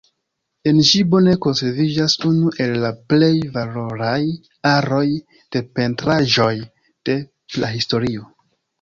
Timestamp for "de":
5.55-5.65, 6.67-7.23